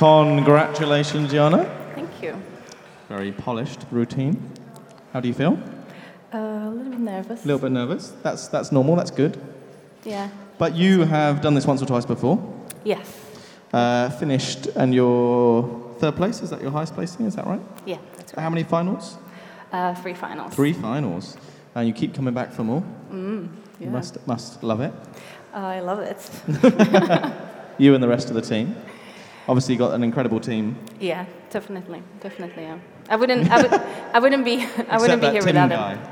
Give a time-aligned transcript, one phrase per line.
[0.00, 1.64] Congratulations, Jana.
[1.94, 2.34] Thank you.
[3.10, 4.50] Very polished routine.
[5.12, 5.58] How do you feel?
[6.32, 7.44] Uh, a little bit nervous.
[7.44, 8.14] A little bit nervous.
[8.22, 8.96] That's that's normal.
[8.96, 9.38] That's good.
[10.04, 10.30] Yeah.
[10.56, 12.38] But you have done this once or twice before.
[12.82, 13.14] Yes.
[13.74, 17.26] Uh, finished, and your third place is that your highest placing?
[17.26, 17.60] Is that right?
[17.84, 18.42] Yeah, that's right.
[18.42, 19.18] How many finals?
[19.70, 20.54] Uh, three finals.
[20.54, 21.36] Three finals.
[21.74, 22.82] And you keep coming back for more.
[23.12, 24.94] Mm, You must must love it.
[25.52, 27.36] I love it.
[27.80, 28.76] You and the rest of the team.
[29.50, 30.76] Obviously, got an incredible team.
[31.00, 32.62] Yeah, definitely, definitely.
[32.62, 32.78] Yeah.
[33.08, 33.50] I wouldn't.
[33.50, 33.72] I, would,
[34.14, 34.62] I wouldn't be.
[34.88, 35.94] I wouldn't be that here Tim without guy.
[35.96, 36.08] him.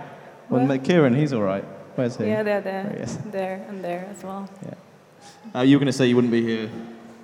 [0.50, 0.82] Well, What?
[0.82, 1.64] Kieran, he's all right.
[1.94, 2.26] Where's he?
[2.26, 3.16] Yeah, they're There he there, is.
[3.18, 4.50] there, and there as well.
[5.54, 6.68] Uh, you were going to say you wouldn't be here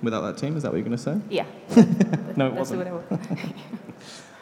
[0.01, 0.55] without that team.
[0.55, 1.19] Is that what you're going to say?
[1.29, 1.45] Yeah.
[2.37, 2.79] No, it That's wasn't.
[2.79, 3.53] what I would.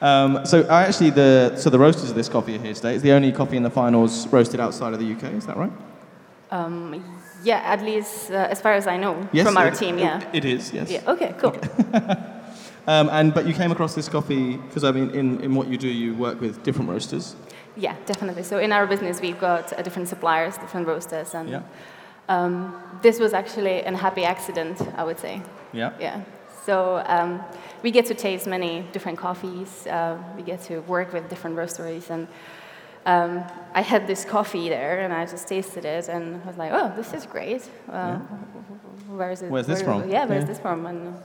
[0.01, 2.93] Um, so I actually the so the roasters of this coffee are here today.
[2.93, 5.31] It's the only coffee in the finals roasted outside of the UK.
[5.33, 5.71] Is that right?
[6.51, 7.01] Um,
[7.43, 9.97] yeah, at least uh, as far as I know Yes, from our it- team.
[9.99, 10.21] Yeah.
[10.33, 10.71] it is.
[10.73, 10.89] Yes.
[10.89, 11.01] Yeah.
[11.13, 11.33] Okay.
[11.39, 11.55] Cool.
[12.85, 15.77] Um, and but you came across this coffee because I mean, in, in what you
[15.77, 17.33] do, you work with different roasters.
[17.77, 18.43] Yeah, definitely.
[18.43, 21.61] So in our business, we've got uh, different suppliers, different roasters, and Yeah.
[22.27, 25.41] um, this was actually a happy accident, I would say.
[25.71, 25.91] Yeah.
[25.97, 26.23] Yeah.
[26.65, 27.41] So um,
[27.83, 29.87] we get to taste many different coffees.
[29.87, 32.27] Uh, we get to work with different roasteries, and
[33.05, 36.71] um, I had this coffee there, and I just tasted it, and I was like,
[36.73, 37.67] "Oh, this is great.
[37.91, 38.19] Uh,
[39.09, 39.49] Where is it?
[39.51, 40.09] Where's this where- from?
[40.09, 40.47] Yeah, where's Yeah.
[40.47, 41.15] this from?" And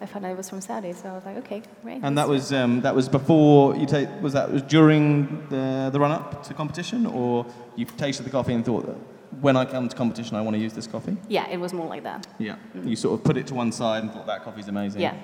[0.00, 2.28] I found out it was from Saudi, so I was like, "Okay, great." And that
[2.28, 6.42] was um, that was before you ta- was that was during the the run up
[6.44, 8.96] to competition, or you tasted the coffee and thought that
[9.40, 11.16] when I come to competition, I want to use this coffee.
[11.28, 12.26] Yeah, it was more like that.
[12.38, 12.56] Yeah.
[12.84, 15.00] You sort of put it to one side and thought that coffee's amazing.
[15.00, 15.14] Yeah.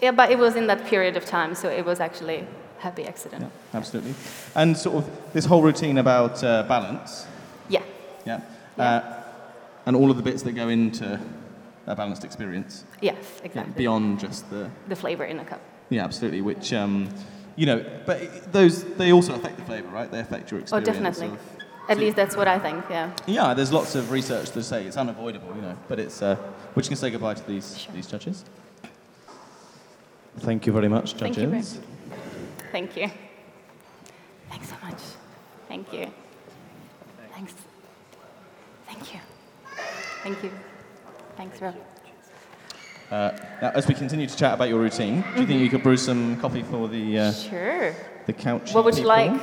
[0.00, 2.44] Yeah, but it was in that period of time, so it was actually
[2.82, 3.42] happy accident.
[3.42, 4.14] Yeah, absolutely.
[4.54, 7.26] And sort of this whole routine about uh, balance.
[7.68, 7.82] Yeah.
[8.26, 8.40] Yeah.
[8.76, 8.84] Yeah.
[8.84, 9.22] Uh,
[9.86, 11.18] and all of the bits that go into
[11.86, 12.84] a balanced experience.
[13.00, 13.74] Yes, Yeah, exactly.
[13.76, 14.70] beyond just the.
[14.88, 15.60] the flavor in a cup.
[15.90, 16.40] Yeah, absolutely.
[16.40, 17.08] Which, um,
[17.56, 20.10] you know, but those they also affect the flavour, right?
[20.10, 20.88] They affect your experience.
[20.88, 21.26] Oh, definitely.
[21.28, 21.38] of-
[21.88, 23.10] At least that's what I think, yeah.
[23.26, 26.22] yeah, there's lots of research to say it's unavoidable, you know, but it's.
[26.22, 26.36] Uh,
[26.74, 27.94] which can say goodbye to these Sure.
[27.94, 28.44] these judges.
[30.38, 31.78] Thank you very much, Thank judges.
[32.72, 33.10] Thank you.
[34.48, 34.98] Thanks so much.
[35.68, 36.10] Thank you.
[37.34, 37.52] Thanks.
[38.86, 39.20] Thank you.
[40.22, 40.50] Thank you.
[41.36, 41.74] Thanks, Rob.
[43.10, 45.82] Uh, now, as we continue to chat about your routine, do you think you could
[45.82, 47.94] brew some coffee for the uh, Sure.
[48.26, 48.72] the couch?
[48.72, 49.38] What would you like?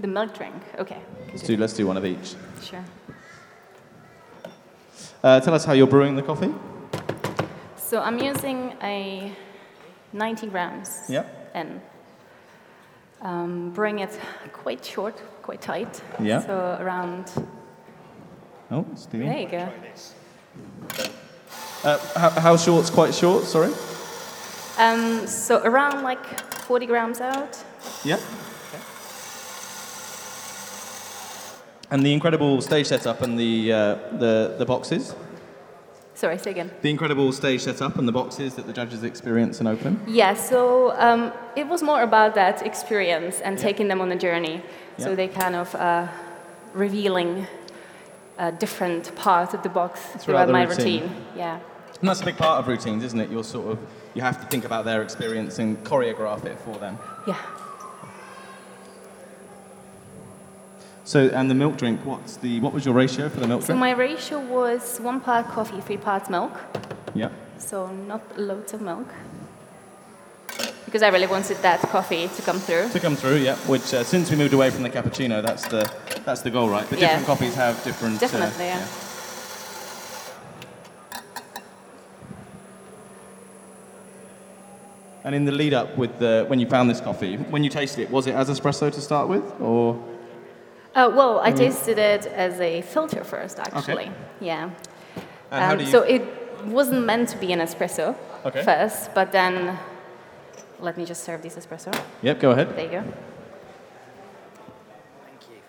[0.00, 0.54] The milk drink.
[0.78, 1.00] Okay.
[1.28, 2.34] Let's do do let's do one of each.
[2.62, 2.84] Sure.
[5.24, 6.52] Uh, tell us how you're brewing the coffee.
[7.90, 9.32] So I'm using a
[10.12, 11.24] 90 grams Yeah.
[11.54, 11.80] and
[13.20, 14.16] um, brewing it
[14.52, 16.00] quite short, quite tight.
[16.20, 16.40] Yeah.
[16.40, 17.32] So around.
[18.70, 19.24] Oh, Stevie.
[19.24, 19.68] There you go.
[21.82, 23.42] Uh, how, how short's quite short?
[23.42, 23.72] Sorry.
[24.78, 26.24] Um, so around like
[26.66, 27.58] 40 grams out.
[28.04, 28.20] Yeah.
[31.90, 35.12] And the incredible stage setup and the uh, the the boxes.
[36.20, 36.70] Sorry, say again.
[36.82, 39.98] The incredible stage setup and the boxes that the judges experience and open.
[40.06, 44.60] Yeah, so um, it was more about that experience and taking them on a journey.
[44.98, 46.08] So they kind of uh,
[46.74, 47.46] revealing
[48.36, 51.04] a different part of the box Throughout throughout my routine.
[51.04, 51.24] routine.
[51.34, 51.58] Yeah.
[52.00, 53.30] And that's a big part of routines, isn't it?
[53.30, 53.78] You're sort of
[54.12, 56.98] you have to think about their experience and choreograph it for them.
[57.26, 57.38] Yeah.
[61.10, 61.98] So, and the milk drink.
[62.04, 63.80] What's the what was your ratio for the milk So drink?
[63.80, 66.52] my ratio was one part coffee, three parts milk.
[67.14, 67.30] yeah.
[67.58, 69.08] So not loads of milk.
[70.84, 72.90] Because I really wanted that coffee to come through.
[72.90, 73.56] To come through, yeah.
[73.66, 75.82] Which uh, since we moved away from the cappuccino, that's the
[76.24, 76.86] that's the goal, right?
[76.88, 77.06] But Yeah.
[77.08, 78.14] different coffees have different.
[78.16, 78.86] uh, Definitely, yeah.
[85.24, 88.02] And in the lead up with the when you found this coffee, when you tasted
[88.02, 90.02] it, was it as espresso to start with, or
[90.94, 94.10] Uh, well, I tasted it as a filter first, actually.
[94.40, 94.70] Yeah.
[95.50, 96.22] And how Um, you- So it
[96.66, 98.14] wasn't meant to be an espresso
[98.44, 98.62] Okay.
[98.62, 99.78] first, but then
[100.80, 101.92] let me just serve this espresso.
[102.22, 102.74] Yep, go ahead.
[102.76, 103.04] There you go.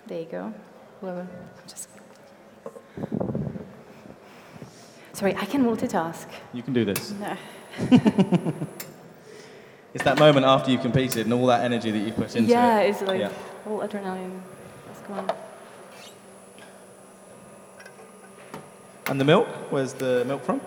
[0.06, 0.52] There you go.
[1.00, 1.26] Whoever,
[1.66, 1.88] just.
[5.12, 6.26] Sorry, I can multitask.
[6.52, 7.12] You can do this.
[7.20, 7.36] No.
[9.94, 12.78] It's that moment after you've competed and all that energy that you've put into Yeah,
[12.80, 12.88] it.
[12.90, 13.28] it's like Yeah.
[13.68, 14.40] all adrenaline.
[15.12, 15.36] Let's go on.
[19.08, 19.46] And the milk?
[19.70, 20.60] Where's the milk from?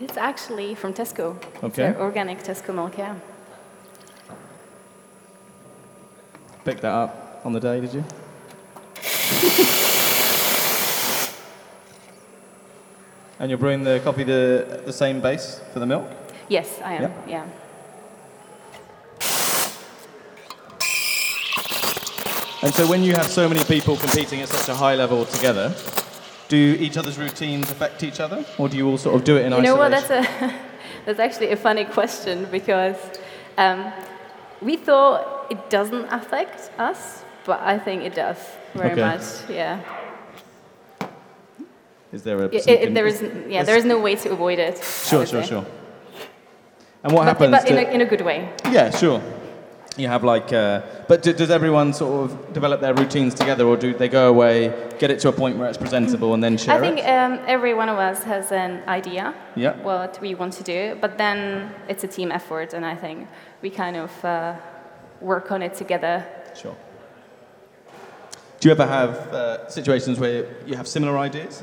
[0.00, 1.36] It's actually from Tesco.
[1.62, 1.94] Okay.
[1.94, 3.16] organic Tesco milk, yeah.
[6.64, 8.04] Picked that up on the day, did you?
[13.38, 16.08] And you're brewing the coffee the, the same base for the milk?
[16.48, 17.12] Yes, I am.
[17.28, 17.44] Yeah.
[22.66, 25.72] And so when you have so many people competing at such a high level together,
[26.48, 28.44] do each other's routines affect each other?
[28.58, 29.92] Or do you all sort of do it in You know what?
[29.92, 30.52] That's a
[31.06, 32.96] that's actually a funny question because
[33.56, 33.92] um,
[34.60, 38.38] we thought it doesn't affect us, but I think it does
[38.74, 39.00] very Okay.
[39.00, 39.48] much.
[39.48, 39.80] Yeah.
[42.10, 42.46] Is there a...
[42.46, 44.78] It, there is yeah there is no way to avoid it.
[44.82, 45.50] Sure, sure, say.
[45.50, 45.66] sure.
[47.04, 48.52] And what But, happens but in, a, in a good way.
[48.72, 49.22] Yeah, sure.
[49.96, 53.76] You have like, uh, but do, does everyone sort of develop their routines together, or
[53.78, 56.74] do they go away, get it to a point where it's presentable, and then share
[56.76, 57.06] I think it?
[57.08, 59.74] um, every one of us has an idea Yeah.
[59.82, 63.26] what we want to do, but then it's a team effort, and I think
[63.62, 64.54] we kind of uh,
[65.22, 66.26] work on it together.
[66.54, 66.76] Sure.
[68.60, 71.62] Do you ever have uh, situations where you have similar ideas?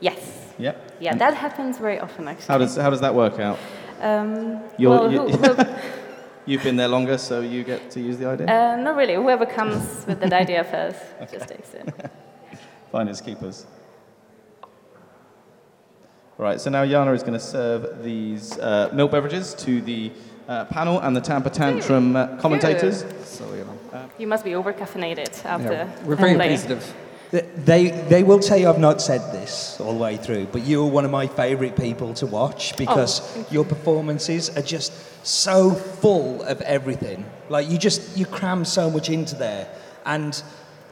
[0.00, 0.18] Yes.
[0.58, 0.74] Yeah.
[1.00, 2.46] Yeah, And that happens very often actually.
[2.52, 3.58] How does how does that work out?
[4.00, 5.64] Um, You're- well, you- who, who,
[6.48, 8.46] You've been there longer, so you get to use the idea.
[8.46, 9.14] uh, not really.
[9.16, 10.98] Whoever comes with that idea first
[11.32, 12.10] just takes it.
[12.90, 13.66] Finders keepers.
[16.38, 20.10] Right, so now Jana is going to serve these uh, milk beverages to the
[20.48, 23.04] uh, panel and the Tamper Tantrum uh, commentators.
[23.24, 25.72] So, you know, You must be over caffeinated after.
[25.72, 26.54] yeah, we're very playing.
[26.54, 26.94] appreciative.
[27.30, 30.62] Th- They, they will tell you I've not said this all the way through, but
[30.62, 34.62] you are one of my favourite people to watch oh, because thank your performances are
[34.62, 34.92] just
[35.26, 37.24] so full of everything.
[37.48, 39.68] Like you just you cram so much into there,
[40.06, 40.42] and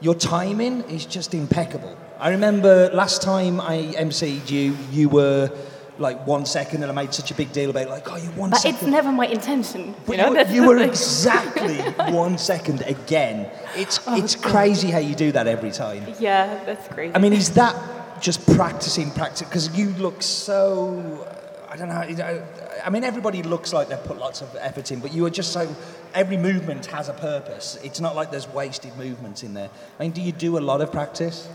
[0.00, 1.96] your timing is just impeccable.
[2.18, 5.50] I remember last time I emceed you, you were
[5.98, 8.50] like one second, and I made such a big deal about like, oh, you one
[8.50, 8.76] But second.
[8.76, 9.94] it's never my intention.
[10.06, 11.78] But you know, you, you were exactly
[12.12, 13.50] one second again.
[13.74, 16.04] It's Oh, it's crazy how you do that every time.
[16.18, 17.14] Yeah, that's crazy.
[17.14, 17.74] I mean, is that
[18.20, 19.46] just practicing, practice?
[19.48, 21.26] Because you look so.
[21.68, 22.02] I don't know.
[22.04, 22.42] you know,
[22.84, 25.52] I mean, everybody looks like they've put lots of effort in, but you are just
[25.52, 25.74] so.
[26.14, 27.78] Every movement has a purpose.
[27.82, 29.68] It's not like there's wasted movements in there.
[29.98, 31.48] I mean, do you do a lot of practice?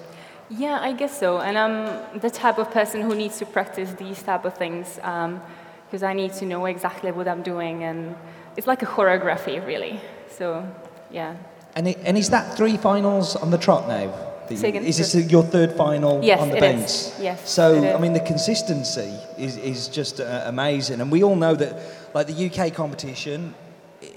[0.58, 1.40] Yeah, I guess so.
[1.40, 6.04] And I'm the type of person who needs to practice these type of things because
[6.04, 8.16] I need to know exactly what I'm doing, and
[8.58, 10.00] it's like a choreography, really.
[10.30, 10.66] So,
[11.10, 11.36] yeah.
[11.76, 14.14] And, it, and is that three finals on the trot now?
[14.50, 16.84] you- is this your third final Yes, on the bench?
[16.84, 17.16] is.
[17.22, 17.96] Yes, So.
[17.96, 21.80] I mean, the consistency is, is just uh, amazing, and we all know that
[22.14, 23.54] like the UK competition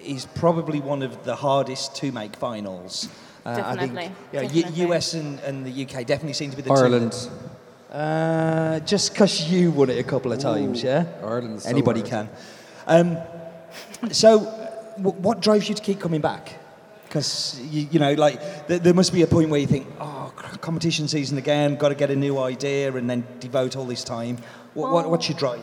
[0.04, 3.08] is probably one of the hardest to make finals.
[3.44, 4.94] Uh, Definitely, I think, yeah, U- definitely.
[4.96, 6.74] US and, and the UK definitely seem to be the two.
[6.76, 7.28] Ireland.
[7.92, 11.04] Uh, just because you won it a couple of times, yeah.
[11.22, 12.10] Ireland's so Anybody hard.
[12.10, 12.28] can.
[12.86, 13.18] Um,
[14.12, 14.40] so,
[14.96, 16.58] w- what drives you to keep coming back?
[17.06, 20.32] Because you, you know, like th- there must be a point where you think, oh,
[20.60, 24.38] competition season again, got to get a new idea, and then devote all this time.
[24.72, 25.62] What, what, what's your drive?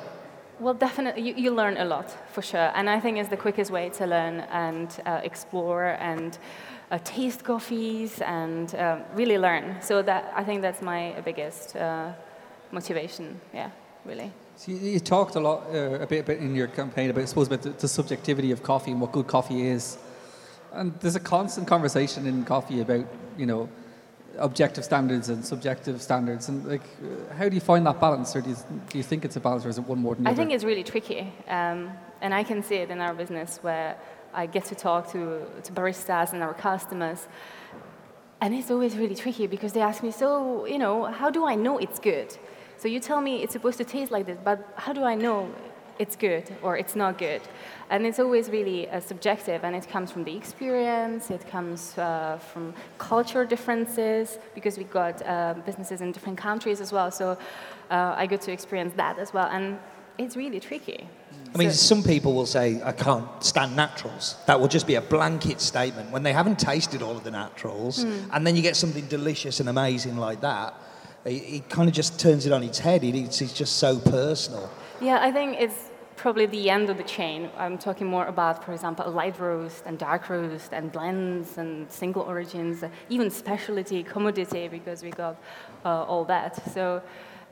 [0.59, 3.71] Well, definitely, you, you learn a lot for sure, and I think it's the quickest
[3.71, 6.37] way to learn and uh, explore and
[6.91, 9.77] uh, taste coffees and uh, really learn.
[9.81, 12.11] So that I think that's my biggest uh,
[12.71, 13.39] motivation.
[13.53, 13.71] Yeah,
[14.05, 14.31] really.
[14.57, 17.23] So you, you talked a lot, uh, a bit, a bit in your campaign about,
[17.23, 19.97] I suppose, about the, the subjectivity of coffee and what good coffee is.
[20.73, 23.05] And there's a constant conversation in coffee about,
[23.37, 23.69] you know,
[24.37, 26.49] objective standards and subjective standards.
[26.49, 28.55] And like, uh, how do you find that balance, or do you,
[28.89, 30.41] do you think it's a balance, or is it one more than the I other?
[30.41, 31.89] think it's really tricky, um,
[32.21, 33.97] and I can see it in our business where
[34.33, 37.27] I get to talk to, to baristas and our customers,
[38.41, 41.55] and it's always really tricky because they ask me, so you know, how do I
[41.55, 42.37] know it's good?
[42.77, 45.53] So you tell me it's supposed to taste like this, but how do I know
[45.99, 47.41] it's good or it's not good?
[47.91, 52.39] And it's always really uh, subjective, and it comes from the experience, it comes uh,
[52.51, 57.11] from culture differences, because we've got uh, businesses in different countries as well.
[57.11, 57.37] So
[57.91, 59.77] uh, I get to experience that as well, and
[60.17, 61.07] it's really tricky.
[61.53, 64.35] I mean, So- some people will say, I can't stand naturals.
[64.45, 68.05] That will just be a blanket statement when they haven't tasted all of the naturals,
[68.31, 70.73] and then you get something delicious and amazing like that.
[71.25, 73.03] It, it kind of just turns it on its head.
[73.03, 74.69] It, it's, it's just so personal.
[75.01, 77.49] Yeah, I think it's probably the end of the chain.
[77.57, 82.21] I'm talking more about, for example, light roast and dark roast and blends and single
[82.23, 85.35] origins, even specialty, commodity, because we got
[85.83, 86.71] uh, all that.
[86.73, 87.01] So,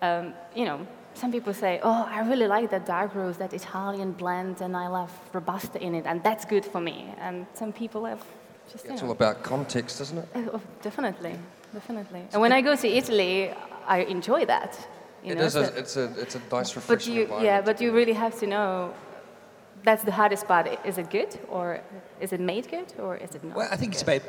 [0.02, 0.88] um, you know,
[1.20, 4.88] some people say, oh, I really like that dark roast, that Italian blend, and I
[4.88, 6.98] love Robusta in it, and that's good for me.
[7.20, 8.24] And some people have
[8.72, 10.28] just, you It's know, all about context, isn't it?
[10.36, 11.36] Oh, oh definitely,
[11.74, 12.24] definitely.
[12.32, 13.52] And when I go to Italy,
[13.88, 14.72] I enjoy that.
[15.24, 15.54] You It know, is.
[15.54, 18.48] so- A, it's a it's a nice, but you, yeah, but you really have to
[18.48, 18.94] know
[19.84, 20.68] that's the hardest part.
[20.86, 21.82] Is it good, or
[22.22, 23.56] is it made good, or is it not?
[23.58, 24.22] Well, I think it's about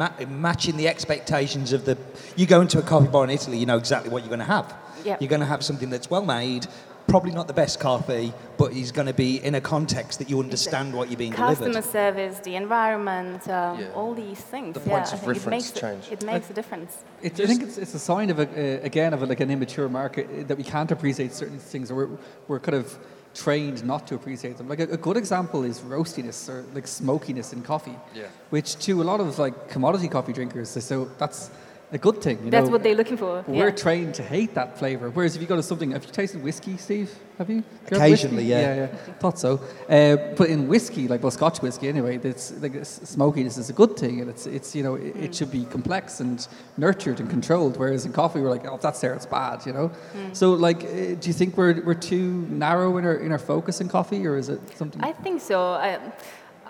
[0.00, 1.96] ma- matching the expectations of the.
[2.36, 4.54] You go into a coffee bar in Italy, you know exactly what you're going to
[4.56, 4.74] have.
[5.04, 5.20] Yep.
[5.20, 6.66] You're going to have something that's well made,
[7.06, 10.40] probably not the best coffee, but is going to be in a context that you
[10.40, 11.72] understand what you're being delivered.
[11.72, 13.88] Customer service, the environment, um, Yeah.
[13.94, 14.74] all these things.
[14.74, 16.06] The yeah, points I of think it reference makes change.
[16.12, 16.98] It, it makes a difference.
[17.22, 19.50] It, I think it's, it's a sign of a, uh, again of a, like an
[19.50, 22.98] immature market uh, that we can't appreciate certain things, or we're, we're kind of
[23.34, 24.68] trained not to appreciate them.
[24.68, 28.26] Like a, a good example is roastiness or like smokiness in coffee, Yeah.
[28.50, 31.50] which to a lot of like commodity coffee drinkers, so that's
[31.90, 32.44] a good thing.
[32.44, 32.72] You That's know?
[32.72, 33.44] what they're looking for.
[33.46, 33.74] We're yeah.
[33.74, 35.10] trained to hate that flavour.
[35.10, 37.10] Whereas if you go to something, have you tasted whiskey, Steve?
[37.38, 37.56] Have you?
[37.56, 38.60] You Occasionally, yeah.
[38.60, 38.86] Yeah, yeah.
[39.20, 39.60] Thought so.
[39.88, 43.72] Uh, but in whiskey, like well, Scotch whiskey anyway, that's like s- smokiness is a
[43.72, 47.30] good thing, and it's it's you know it, it should be complex and nurtured and
[47.30, 47.76] controlled.
[47.76, 49.90] Whereas in coffee, we're like, oh, if that's there, it's bad, you know.
[50.32, 53.80] So like, uh, do you think we're we're too narrow in our in our focus
[53.80, 55.00] in coffee, or is it something?
[55.02, 55.74] I think so.
[55.74, 56.00] I,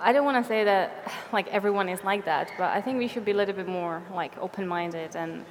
[0.01, 3.09] I don't want to say that like everyone is like that, but I think we
[3.09, 5.45] should be a little bit more like open-minded and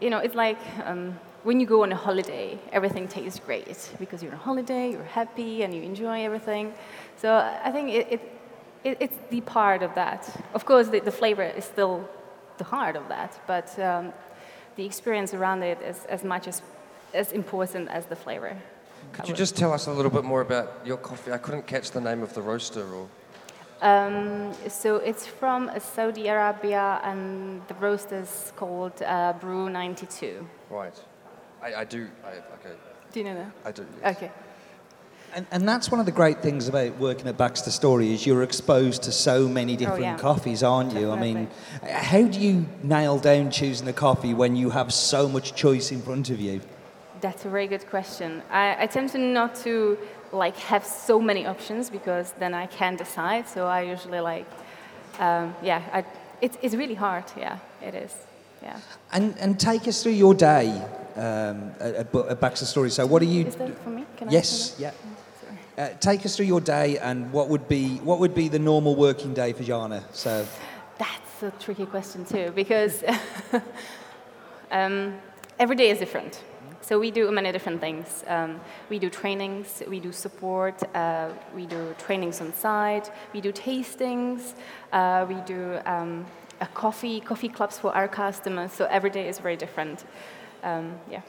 [0.00, 4.22] you know, it's like um, when you go on a holiday, everything tastes great because
[4.22, 6.72] you're on holiday, you're happy, and you enjoy everything.
[7.16, 8.20] So I think it, it,
[8.82, 10.22] it it's the part of that.
[10.54, 12.08] Of course, the, the flavor is still
[12.58, 14.12] the heart of that, but um,
[14.76, 16.62] the experience around it is as much as
[17.12, 18.56] as important as the flavor.
[19.12, 21.32] Could you just tell us a little bit more about your coffee?
[21.32, 23.08] I couldn't catch the name of the roaster or.
[23.82, 30.46] Um, so it's from Saudi Arabia, and the roast is called uh, Brew 92.
[30.68, 31.00] Right.
[31.62, 32.08] I, I do.
[32.24, 32.76] I, okay.
[33.12, 33.52] Do you know that?
[33.64, 33.86] I do.
[34.02, 34.16] yes.
[34.16, 34.30] Okay.
[35.32, 38.42] And, and that's one of the great things about working at Baxter Storey is you're
[38.42, 40.18] exposed to so many different yeah.
[40.18, 41.12] coffees, aren't you?
[41.12, 41.48] I mean,
[41.88, 46.02] how do you nail down choosing a coffee when you have so much choice in
[46.02, 46.60] front of you?
[47.20, 48.42] That's a very good question.
[48.50, 49.98] I, I tend to not to
[50.32, 53.48] like have so many options because then I can't decide.
[53.48, 54.46] So I usually like,
[55.18, 56.04] um, yeah, I,
[56.40, 57.24] it's it's really hard.
[57.36, 58.14] Yeah, it is.
[58.62, 58.78] Yeah.
[59.12, 60.70] And, and take us through your day
[61.16, 62.90] um, at, at Baxter Storey.
[62.90, 63.46] So, what do you?
[63.46, 64.04] Is that for me?
[64.16, 65.84] Can Yes, answer yeah.
[65.84, 68.94] Uh, take us through your day and what would be what would be the normal
[68.94, 70.04] working day for Jana?
[70.12, 70.46] So,
[70.98, 73.02] That's a tricky question too because
[74.70, 75.18] um,
[75.58, 76.42] every day is different.
[76.90, 78.24] So we do many different things.
[78.26, 83.52] Um, we do trainings, we do support, uh, we do trainings on site, we do
[83.52, 84.54] tastings,
[84.92, 86.26] uh, we do um,
[86.60, 88.72] a coffee coffee clubs for our customers.
[88.72, 90.04] So every day is very different.
[90.64, 91.22] Um, yeah.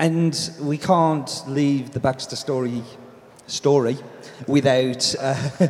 [0.00, 2.82] and we can't leave the Baxter Storey
[3.46, 3.98] story
[4.48, 5.14] without.
[5.14, 5.36] Uh,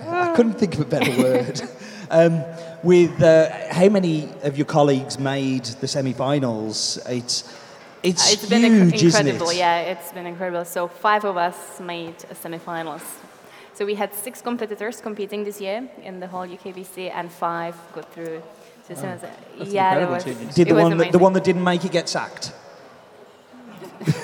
[0.00, 1.60] I couldn't think of a better word.
[2.08, 2.44] Um,
[2.84, 7.00] with uh, how many of your colleagues made the semi-finals?
[7.08, 7.42] It's
[8.02, 9.50] it's, it's been huge, inc- isn't incredible.
[9.50, 9.56] it?
[9.58, 10.64] Yeah, it's been incredible.
[10.64, 13.02] So five of us made a semifinals.
[13.74, 18.10] So we had six competitors competing this year in the whole UKBC, and five got
[18.12, 18.42] through.
[18.88, 20.24] So was- That's yeah, was.
[20.24, 22.52] Did the one that, the one that didn't make it get sacked?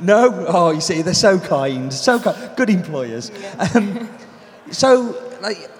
[0.00, 0.44] no.
[0.48, 2.36] Oh, you see, they're so kind, so kind.
[2.56, 3.30] good employers.
[3.74, 4.08] Um,
[4.70, 5.70] so, like,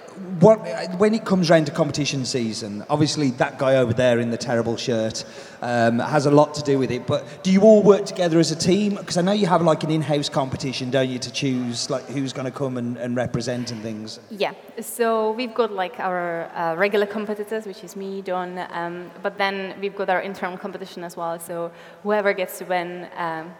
[0.41, 0.59] what
[0.99, 2.85] when it comes round to competition season?
[2.88, 5.25] Obviously, that guy over there in the terrible shirt
[5.62, 7.07] um, has a lot to do with it.
[7.07, 8.97] But do you all work together as a team?
[8.97, 12.33] Because I know you have like an in-house competition, don't you, to choose like who's
[12.33, 14.21] going to come and, and represent and things.
[14.31, 19.38] Yeah, so we've got like our uh, regular competitors, which is me, Don, um, but
[19.38, 21.38] then we've got our internal competition as well.
[21.38, 21.71] So
[22.03, 23.55] whoever gets to win um,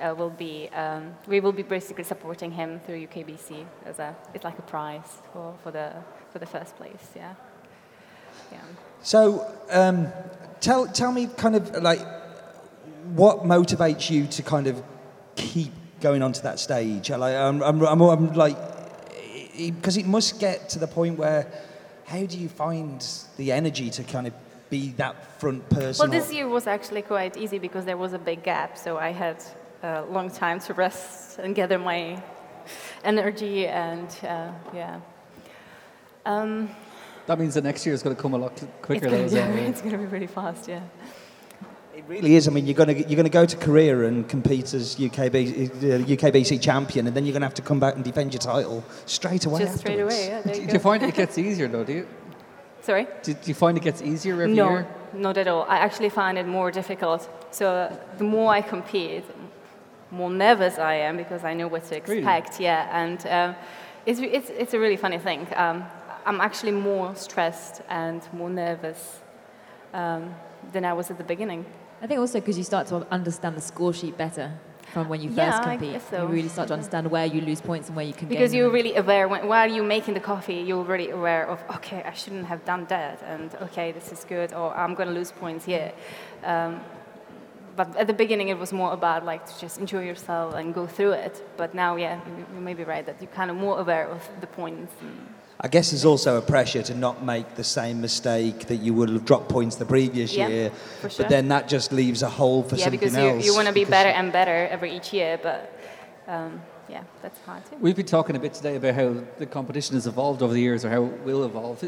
[0.00, 4.44] uh, will be, um, we will be basically supporting him through UKBC as a, it's
[4.44, 5.92] like a prize for, for the
[6.30, 7.10] for the first place.
[7.14, 7.34] Yeah,
[8.52, 8.58] yeah.
[9.02, 10.08] So, um,
[10.60, 12.00] tell tell me kind of like
[13.14, 14.82] what motivates you to kind of
[15.34, 17.10] keep going onto that stage.
[17.10, 18.56] Like, I'm, I'm, I'm, I'm like,
[19.56, 21.50] because it must get to the point where,
[22.06, 24.34] how do you find the energy to kind of
[24.70, 26.10] be that front person?
[26.10, 29.10] Well, this year was actually quite easy because there was a big gap, so I
[29.10, 29.42] had
[29.82, 32.22] a long time to rest and gather my
[33.04, 35.00] energy and uh, yeah.
[36.26, 36.68] Um,
[37.26, 39.06] That means the next year is going to come a lot cl- it's quicker.
[39.06, 40.80] gonna, though, as yeah, it's going to be pretty fast, yeah.
[41.94, 42.48] It really is.
[42.48, 45.36] I mean, you're going to you're going to go to Korea and compete as UKB,
[45.36, 48.40] uh, UKBC champion, and then you're going to have to come back and defend your
[48.40, 49.60] title straight away.
[49.60, 50.40] Just straight away, yeah.
[50.42, 51.84] There Do you do you find it gets easier though?
[51.84, 52.06] Do you?
[52.80, 53.06] Sorry?
[53.22, 54.86] Do, do you find it gets easier every No, year?
[55.12, 55.64] not at all.
[55.68, 57.28] I actually find it more difficult.
[57.50, 59.24] So uh, the more I compete,
[60.10, 62.18] more nervous I am because I know what to Really?
[62.18, 62.60] expect.
[62.60, 63.56] Yeah, and um,
[64.06, 65.46] it's, it's, it's a really funny thing.
[65.56, 65.84] Um,
[66.26, 69.20] I'm actually more stressed and more nervous
[69.94, 70.34] um,
[70.72, 71.64] than I was at the beginning.
[72.02, 74.52] I think also because you start to understand the score sheet better.
[74.92, 75.92] from when you Yeah, first I compete.
[75.92, 76.22] guess so.
[76.22, 78.58] You really start to understand where you lose points and where you can because gain
[78.58, 78.74] you're them.
[78.74, 82.46] really aware when, while you're making the coffee you're really aware of okay i shouldn't
[82.46, 85.92] have done that and okay this is good or i'm going to lose points here
[86.42, 86.80] um,
[87.76, 90.86] but at the beginning it was more about like to just enjoy yourself and go
[90.86, 93.78] through it but now yeah you, you may be right that you're kind of more
[93.80, 97.64] aware of the points and I guess there's also a pressure to not make the
[97.64, 100.70] same mistake that you would have dropped points the previous Yeah, year.
[101.02, 101.24] for sure.
[101.24, 103.44] But then that just leaves a hole for yeah something because you, else.
[103.44, 105.70] you want to be better and better every each year but
[106.26, 109.96] um, yeah that's hard too We've been talking a bit today about how the competition
[109.96, 111.80] has evolved over the years, or how it will evolve.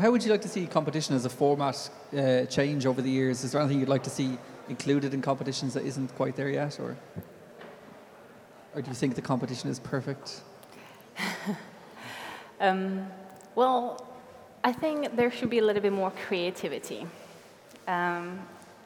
[0.00, 1.76] How would you like to see competition as a format
[2.16, 3.44] uh, change over the years?
[3.44, 4.36] Is there anything you'd like to see
[4.74, 6.96] included in competitions that isn't quite there yet, or
[8.74, 10.26] or do you think the competition is perfect?
[12.62, 13.08] Um,
[13.56, 14.06] well,
[14.62, 17.00] I think there should be a little bit more creativity.
[17.88, 18.24] Um,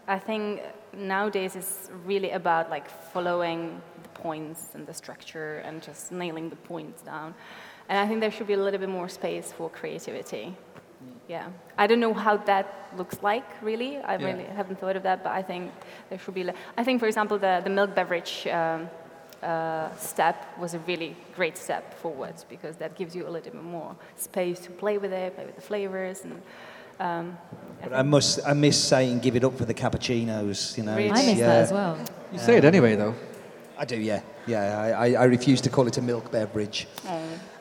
[0.09, 0.63] I think
[0.95, 6.57] nowadays it's really about like following the points and the structure and just nailing the
[6.57, 7.35] points down.
[7.91, 10.57] And I think there should be a little bit more space for creativity.
[11.29, 13.99] Yeah, I don't know how that looks like really.
[13.99, 14.27] I Yeah.
[14.27, 15.71] really haven't thought of that, but I think
[16.09, 16.45] there should be.
[16.45, 18.89] li- I think, for example, the the milk beverage um,
[19.43, 23.63] uh, step was a really great step forwards because that gives you a little bit
[23.63, 26.41] more space to play with it, play with the flavors, and
[27.01, 27.37] um,
[27.83, 30.77] But I must, I miss saying, give it up for the cappuccinos.
[30.79, 31.11] You know, Really?
[31.11, 31.47] I miss yeah.
[31.47, 31.97] that as well.
[32.33, 33.15] You say it anyway, though.
[33.79, 34.81] I do, yeah, yeah.
[34.81, 36.87] I, I, I refuse to call it a milk beverage.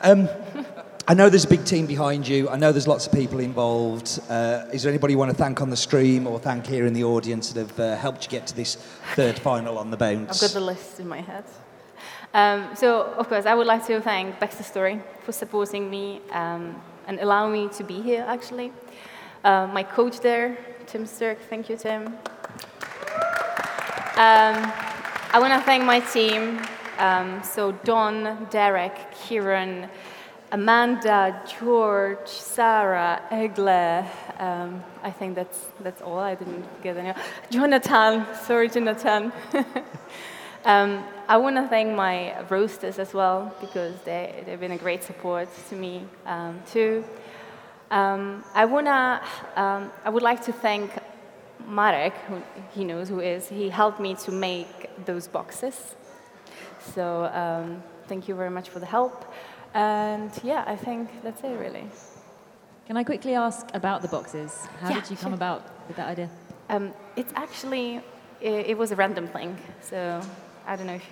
[0.02, 0.30] Um,
[1.08, 2.50] I know there's a big team behind you.
[2.50, 4.20] I know there's lots of people involved.
[4.28, 6.94] Uh, is there anybody you want to thank on the stream or thank here in
[6.94, 8.74] the audience that have uh, helped you get to this
[9.14, 10.42] third final on the bounce?
[10.42, 11.44] I've got the list in my head.
[12.34, 16.82] Um, so, of course, I would like to thank Baxter Storey for supporting me um,
[17.06, 18.74] and allowing me to be here, actually.
[19.44, 20.58] Uh, my coach there,
[20.88, 22.08] Tim Sturck, thank you, Tim.
[22.08, 22.16] Um,
[25.34, 26.60] I want to thank my team.
[26.98, 29.88] Um, so, Don, Derek, Kieran,
[30.56, 34.08] Amanda, George, Sarah, Egle.
[34.40, 36.20] Um, I think that's, that's all.
[36.20, 37.14] I didn't get any.
[37.50, 39.34] Jonathan, sorry, Jonathan.
[40.68, 45.04] Um, I want to thank my roasters as well because they, they've been a great
[45.04, 47.06] support to me um, too.
[47.92, 49.22] Um, I wanna,
[49.56, 50.90] um, I would like to thank
[51.68, 52.42] Marek, who
[52.74, 53.48] he knows who is.
[53.48, 55.96] He helped me to make those boxes.
[56.96, 59.32] So um, thank you very much for the help.
[59.76, 61.84] And yeah, I think that's it really.
[62.88, 64.66] Can I quickly ask about the boxes?
[64.80, 65.36] How Yeah, did you come sure.
[65.36, 66.30] about with that idea?
[66.70, 67.98] Um, it's actually,
[68.40, 69.58] it, it was a random thing.
[69.82, 70.22] So
[70.66, 71.06] I don't know if,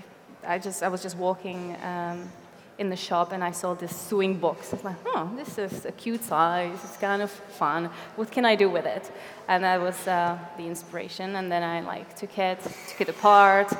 [0.47, 2.31] I just, I was just walking um,
[2.77, 4.71] in the shop and I saw this sewing box.
[4.71, 6.79] I was like, oh, this is a cute size.
[6.85, 7.89] It's kind of fun.
[8.15, 9.11] What can I do with it?
[9.49, 11.35] And that was uh, the inspiration.
[11.35, 13.73] And then I like took it, took it apart.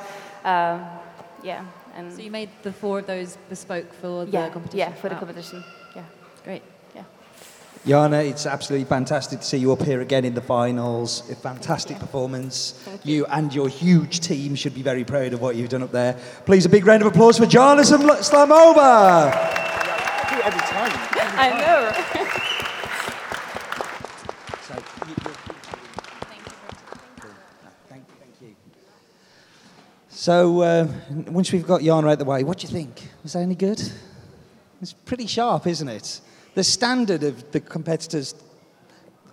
[0.44, 0.84] Um,
[1.42, 1.64] yeah.
[1.96, 4.78] And So you made the four of those bespoke for the competition?
[4.78, 5.20] yeah, for the Wow.
[5.20, 5.64] competition.
[5.94, 6.02] Yeah,
[6.44, 6.62] Great.
[6.94, 7.04] yeah.
[7.86, 11.22] Jana, it's absolutely fantastic to see you up here again in the finals.
[11.30, 12.74] A fantastic performance.
[12.84, 15.92] Thank You and your huge team should be very proud of what you've done up
[15.92, 16.16] there.
[16.46, 19.30] Please, a big round of applause for Jana Slamova.
[20.30, 20.92] do it every time.
[21.36, 21.92] I know.
[24.66, 24.74] So,
[25.06, 25.16] you, you
[27.88, 28.54] thank, thank you.
[30.24, 30.88] So, uh,
[31.26, 33.10] once we've got Jana out the way, what do you think?
[33.22, 33.78] Was that any good?
[34.80, 36.22] It's pretty sharp, isn't it?
[36.54, 38.34] The standard of the competitors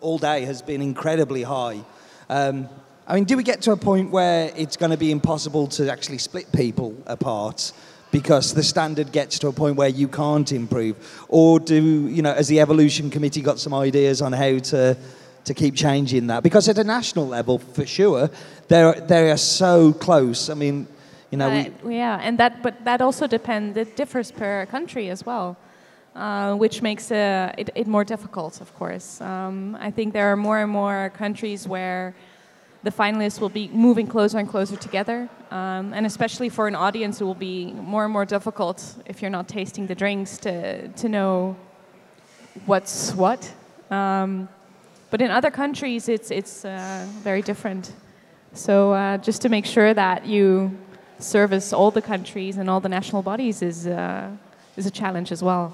[0.02, 1.80] all day has been incredibly high.
[2.28, 2.68] Um,
[3.08, 5.90] I mean, do we get to a point where it's going to be impossible to
[5.90, 7.72] actually split people apart
[8.12, 11.26] because the standard gets to a point where you can't improve?
[11.30, 14.98] Or do, you know, has the evolution committee got some ideas on how to,
[15.46, 16.44] to keep changing that?
[16.44, 18.30] Because at a national level, for sure,
[18.68, 20.50] they're, they are so close.
[20.50, 20.88] I mean,
[21.32, 23.78] you know, we, Uh, yeah, and that, but that also depends.
[23.78, 25.56] It differs per country as well,
[26.16, 29.22] uh, which makes uh, it, it more difficult, of course.
[29.22, 32.14] Um, I think there are more and more countries where
[32.84, 37.22] the finalists will be moving closer and closer together, um, and especially for an audience,
[37.22, 41.08] it will be more and more difficult if you're not tasting the drinks to to
[41.08, 41.56] know
[42.66, 43.54] what's what.
[43.92, 44.50] Um,
[45.12, 47.92] but in other countries, it's it's uh, very different.
[48.54, 50.72] So uh, just to make sure that you
[51.20, 54.30] service all the countries and all the national bodies is uh,
[54.78, 55.74] is a challenge as well.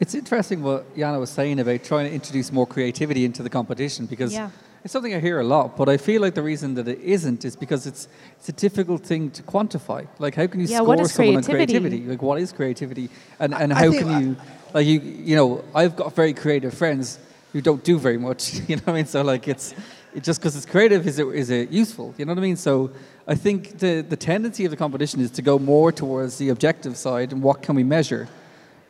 [0.00, 4.06] It's interesting what Jana was saying about trying to introduce more creativity into the competition
[4.06, 4.50] because Yeah.
[4.84, 7.44] it's something I hear a lot, but I feel like the reason that it isn't
[7.44, 10.06] is because it's it's a difficult thing to quantify.
[10.18, 11.78] Like how can you Yeah, score what is someone on creativity?
[11.78, 12.10] creativity?
[12.10, 13.08] Like what is creativity?
[13.38, 14.36] And and I how think can you
[14.74, 17.18] like you you know, I've got very creative friends
[17.52, 19.06] who don't do very much, you know what I mean?
[19.06, 19.74] So like it's
[20.14, 22.14] It just because it's creative, is it is it useful?
[22.18, 22.56] You know what I mean?
[22.56, 22.90] So
[23.26, 26.96] I think the the tendency of the competition is to go more towards the objective
[26.96, 28.28] side and what can we measure,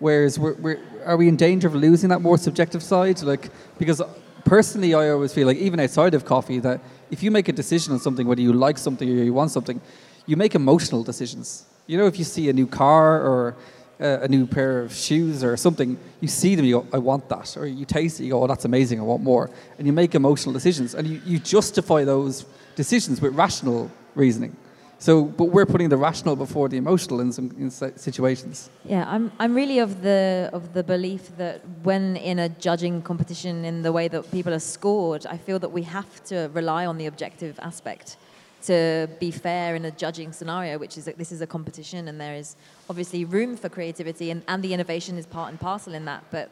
[0.00, 3.22] whereas we're, we're are we in danger of losing that more subjective side?
[3.22, 4.02] Like because
[4.44, 7.92] personally, I always feel like even outside of coffee that if you make a decision
[7.92, 9.80] on something, whether you like something or you want something,
[10.26, 11.66] you make emotional decisions.
[11.86, 13.54] You know, if you see a new car or
[14.02, 17.56] a new pair of shoes or something, you see them, you go, I want that.
[17.56, 19.50] Or you taste it, you go, oh, that's amazing, I want more.
[19.78, 20.94] And you make emotional decisions.
[20.94, 24.56] And you, you justify those decisions with rational reasoning.
[24.98, 28.70] So, but we're putting the rational before the emotional in some in situations.
[28.84, 33.64] Yeah, I'm, I'm really of the of the belief that when in a judging competition
[33.64, 36.98] in the way that people are scored, I feel that we have to rely on
[36.98, 38.16] the objective aspect
[38.62, 42.20] to be fair in a judging scenario, which is that this is a competition and
[42.20, 42.56] there is
[42.88, 46.24] obviously room for creativity and, and the innovation is part and parcel in that.
[46.30, 46.50] But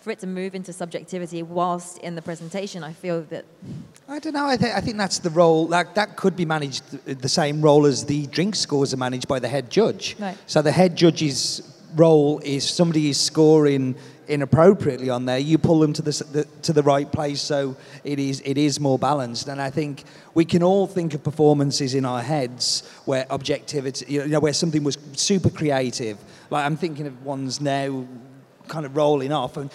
[0.00, 3.46] for it to move into subjectivity whilst in the presentation, I feel that
[4.06, 4.46] I don't know.
[4.46, 5.66] I, th- I think that's the role.
[5.68, 9.26] That, that could be managed th- the same role as the drink scores are managed
[9.28, 10.14] by the head judge.
[10.18, 10.36] Right.
[10.46, 11.62] So the head judge's
[11.94, 13.94] role is somebody is scoring
[14.28, 15.38] inappropriately on there.
[15.38, 18.80] You pull them to the, the to the right place, so it is it is
[18.80, 19.48] more balanced.
[19.48, 24.26] And I think we can all think of performances in our heads where objectivity, you
[24.26, 26.18] know, where something was super creative.
[26.50, 28.06] Like I'm thinking of ones now
[28.68, 29.56] kind of rolling off.
[29.56, 29.70] And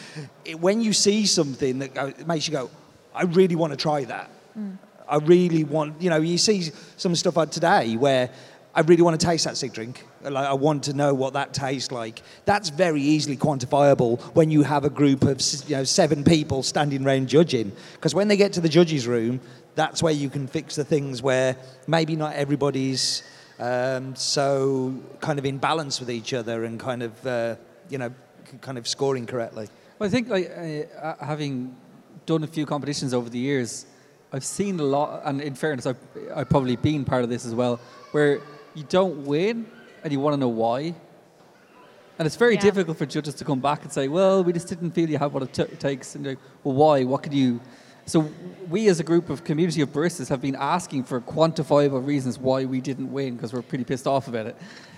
[0.46, 2.70] it, when you see something that makes you go,
[3.14, 4.30] I really want to try that.
[4.58, 4.78] Mm.
[5.08, 8.30] I really want, you know, you see some stuff like today where
[8.80, 10.06] I really want to taste that sig drink.
[10.22, 12.22] Like, I want to know what that tastes like.
[12.46, 17.06] That's very easily quantifiable when you have a group of, you know, seven people standing
[17.06, 17.74] around judging.
[17.96, 19.42] Because when they get to the judges' room,
[19.76, 23.22] that's where you can fix the things where maybe not everybody's
[23.60, 27.56] um, so kind of in balance with each other and kind of, uh,
[27.90, 28.14] you know,
[28.62, 29.68] kind of scoring correctly.
[30.00, 31.76] Well, I think like uh, uh, having
[32.26, 33.88] done a few competitions over the years,
[34.32, 35.98] I've seen a lot, and in fairness, I've,
[36.34, 38.40] I've probably been part of this as well, where
[38.76, 39.68] you don't win
[40.04, 40.94] and you want to know why.
[42.18, 42.62] And it's very Yeah.
[42.62, 45.34] difficult for judges to come back and say, well, we just didn't feel you have
[45.34, 46.16] what it t- takes.
[46.16, 47.04] And like, well, why?
[47.06, 47.62] What could you...
[48.06, 48.28] So
[48.70, 52.66] we as a group of community of baristas have been asking for quantifiable reasons why
[52.66, 54.56] we didn't win because we're pretty pissed off about it.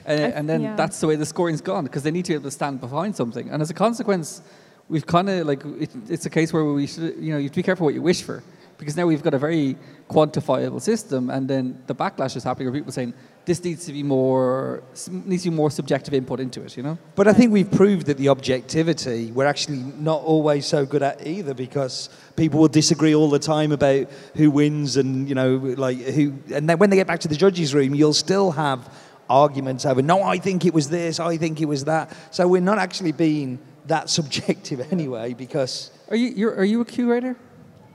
[0.07, 0.75] I- and then yeah.
[0.75, 3.15] that's the way the scoring's gone because they need to be able to stand behind
[3.15, 3.49] something.
[3.49, 4.41] And as a consequence,
[4.89, 7.51] we've kind of like it, it's a case where we should you know you have
[7.51, 8.43] to be careful what you wish for
[8.81, 9.77] because now we've got a very
[10.09, 13.13] quantifiable system, and then the backlash is happening where people saying
[13.45, 16.75] this needs to be more needs to be more subjective input into it.
[16.75, 16.97] You know.
[17.13, 21.27] But I think we've proved that the objectivity we're actually not always so good at
[21.27, 25.99] either because people will disagree all the time about who wins and you know like
[25.99, 28.91] who and then when they get back to the judges room you'll still have
[29.29, 32.61] arguments over no I think it was this I think it was that so we're
[32.61, 37.37] not actually being that subjective anyway because Are you you're, are you a grader?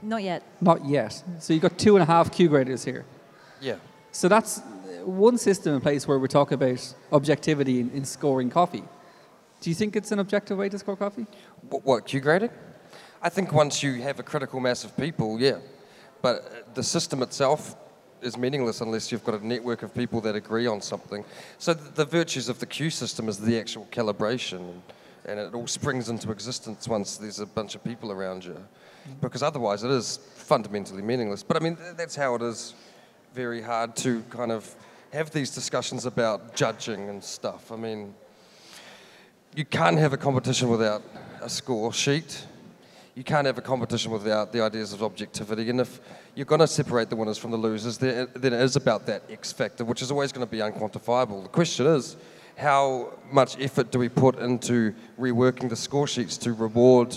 [0.02, 0.42] Not yet.
[0.60, 1.22] Not yet.
[1.40, 3.04] So you've got two and a half Q graders here.
[3.60, 3.76] Yeah.
[4.12, 4.60] So that's
[5.04, 8.84] one system in place where we're talking about objectivity in, in scoring coffee.
[9.60, 11.26] Do you think it's an objective way to score coffee?
[11.68, 12.50] What, what Q grading?
[13.22, 15.58] I think once you have a critical mass of people, yeah.
[16.22, 17.76] But uh, the system itself
[18.22, 21.24] is meaningless unless you've got a network of people that agree on something.
[21.58, 24.80] So th- the virtues of the Q system is the actual calibration,
[25.24, 28.56] and it all springs into existence once there's a bunch of people around you.
[29.20, 31.42] Because otherwise, it is fundamentally meaningless.
[31.42, 32.74] But I mean, that's how it is
[33.34, 34.74] very hard to kind of
[35.12, 37.70] have these discussions about judging and stuff.
[37.72, 38.14] I mean,
[39.54, 41.02] you can't have a competition without
[41.40, 42.46] a score sheet.
[43.14, 45.70] You can't have a competition without the ideas of objectivity.
[45.70, 46.00] And if
[46.34, 49.52] you're going to separate the winners from the losers, then it is about that X
[49.52, 51.42] factor, which is always going to be unquantifiable.
[51.42, 52.16] The question is,
[52.56, 57.16] how much effort do we put into reworking the score sheets to reward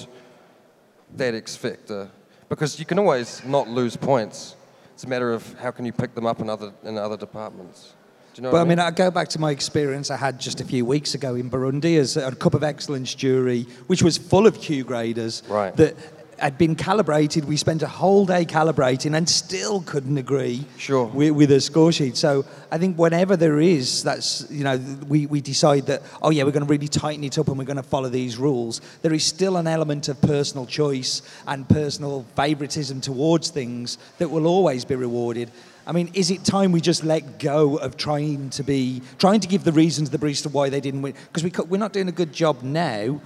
[1.18, 2.10] that X factor?
[2.50, 4.56] Because you can always not lose points.
[4.94, 7.94] It's a matter of how can you pick them up in other in other departments.
[8.34, 10.40] Do you know But what I mean, I go back to my experience I had
[10.40, 14.18] just a few weeks ago in Burundi as a Cup of Excellence jury, which was
[14.18, 15.76] full of Q graders Right.
[15.78, 15.96] that
[16.40, 17.46] had been calibrated.
[17.46, 21.06] We spent a whole day calibrating and still couldn't agree Sure.
[21.06, 22.18] with, with a score sheet.
[22.18, 26.44] So I think whenever there is, that's, you know, we, we decide that, oh yeah,
[26.44, 29.14] we're going to really tighten it up and we're going to follow these rules, there
[29.14, 34.86] is still an element of personal choice and personal favoritism towards things that will always
[34.86, 35.52] be rewarded.
[35.88, 39.48] I mean, is it time we just let go of trying to be, trying to
[39.48, 41.16] give the reasons to the barista why they didn't win?
[41.34, 43.20] Because we, we're not doing a good job now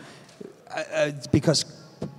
[0.71, 1.65] uh, uh, because,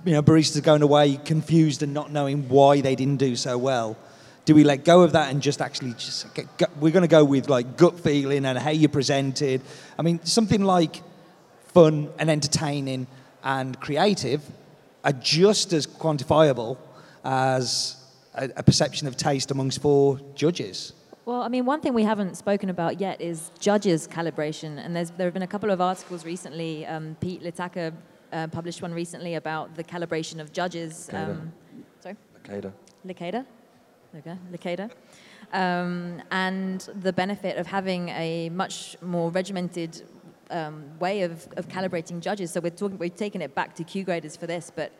[0.05, 3.97] you know, baristas going away confused and not knowing why they didn't do so well.
[4.45, 7.23] Do we let go of that and just actually just get, we're going to go
[7.23, 9.61] with like gut feeling and how you presented?
[9.97, 11.01] I mean, something like
[11.69, 13.07] fun and entertaining
[13.43, 14.41] and creative
[15.03, 16.77] are just as quantifiable
[17.23, 17.97] as
[18.35, 20.93] a, a perception of taste amongst four judges.
[21.25, 24.77] Well, I mean, one thing we haven't spoken about yet is judges' calibration.
[24.77, 26.85] And there's, there have been a couple of articles recently.
[26.85, 27.93] Um, Pete Licata
[28.35, 31.09] uh, published one recently about the calibration of judges.
[31.11, 31.29] Licata.
[31.29, 31.53] Um,
[32.01, 32.15] sorry?
[32.43, 32.71] Licata.
[33.07, 33.45] Licada?
[34.17, 34.91] Okay, Licada.
[35.53, 40.03] Um, and the benefit of having a much more regimented
[40.49, 42.51] um, way of, of calibrating judges.
[42.51, 44.91] So we're talking, we're taking it back to Q graders for this, but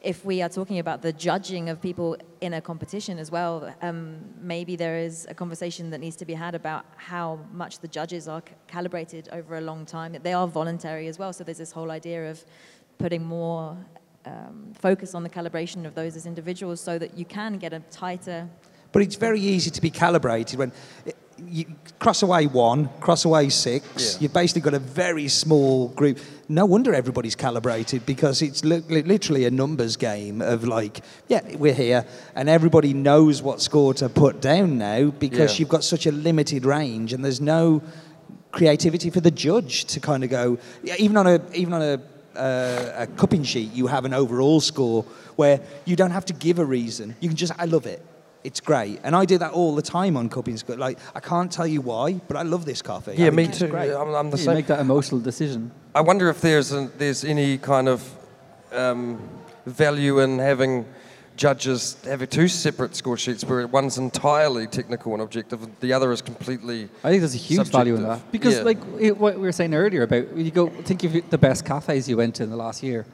[0.00, 4.18] if we are talking about the judging of people in a competition as well, um,
[4.40, 8.28] maybe there is a conversation that needs to be had about how much the judges
[8.28, 10.16] are c- calibrated over a long time.
[10.22, 12.44] They are voluntary as well, so there's this whole idea of
[12.98, 13.76] putting more
[14.24, 17.80] um, focus on the calibration of those as individuals so that you can get a
[17.90, 18.48] tighter.
[18.92, 20.72] But it's very easy to be calibrated when
[21.06, 21.66] it, you
[21.98, 24.14] cross away one, cross away six.
[24.14, 24.22] Yeah.
[24.22, 26.18] You've basically got a very small group.
[26.50, 31.42] No wonder everybody's calibrated because it's li- li- literally a numbers game of like, yeah,
[31.56, 35.58] we're here, and everybody knows what score to put down now because Yeah.
[35.60, 37.82] you've got such a limited range and there's no
[38.50, 40.58] creativity for the judge to kind of go.
[40.98, 42.00] Even on a even on a
[42.34, 45.02] uh, a cupping sheet, you have an overall score
[45.36, 47.14] where you don't have to give a reason.
[47.20, 48.00] You can just, I love it.
[48.48, 48.98] It's great.
[49.04, 50.76] And I do that all the time on cupping school.
[50.78, 53.10] Like, I can't tell you why, but I love this coffee.
[53.12, 53.68] Yeah, think me too.
[53.68, 53.92] great.
[53.92, 54.54] I'm, I'm the You same.
[54.54, 55.70] make that emotional decision.
[55.94, 58.00] I wonder if there's a, there's any kind of
[58.72, 59.20] um,
[59.66, 60.86] value in having
[61.36, 66.10] judges having two separate score sheets where one's entirely technical and objective, and the other
[66.10, 66.88] is completely.
[67.04, 68.62] I think there's a huge value in that because, Yeah.
[68.62, 72.08] like it, what we were saying earlier about you go think of the best cafes
[72.08, 73.04] you went to in the last year,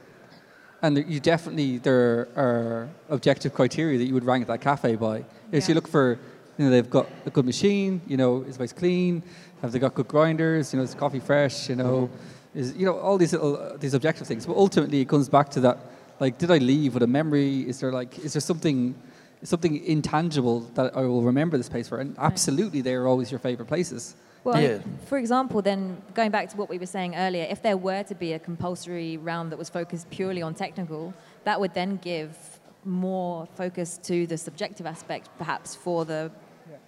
[0.85, 5.25] and you definitely there are objective criteria that you would rank that cafe by.
[5.51, 6.19] If you look for,
[6.57, 9.23] you know, they've got a good machine, you know, is place clean,
[9.61, 12.09] have they got good grinders, you know, is coffee fresh, you know,
[12.53, 14.45] is you know all these little uh, these objective things.
[14.45, 15.77] But ultimately, it comes back to that.
[16.19, 17.67] Like, did I leave with a memory?
[17.67, 18.95] Is there like, is there something,
[19.43, 21.99] something intangible that I will remember this place for?
[21.99, 24.15] And absolutely, they are always your favorite places.
[24.45, 24.77] Well, Yeah.
[25.07, 28.15] for example, then going back to what we were saying earlier, if there were to
[28.15, 31.13] be a compulsory round that was focused purely on technical,
[31.45, 32.37] that would then give
[32.85, 36.31] more focus to the subjective aspect, perhaps for the